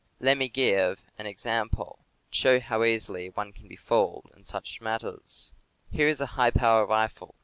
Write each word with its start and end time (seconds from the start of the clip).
Let 0.19 0.35
me 0.39 0.49
give 0.49 0.99
an 1.19 1.27
ex 1.27 1.45
ample, 1.45 1.99
to 2.31 2.35
show 2.35 2.59
how 2.59 2.83
easily 2.83 3.29
one 3.29 3.53
can 3.53 3.67
be 3.67 3.75
fooled 3.75 4.31
in 4.35 4.45
such 4.45 4.81
matters: 4.81 5.51
Here 5.91 6.07
is 6.07 6.19
a 6.19 6.25
high 6.33 6.49
power 6.49 6.87
rifle. 6.87 7.35